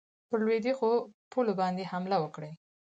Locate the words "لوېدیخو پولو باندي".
0.45-1.85